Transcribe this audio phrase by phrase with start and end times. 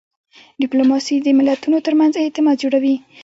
[0.61, 2.95] ډیپلوماسي د ملتونو ترمنځ اعتماد جوړوي.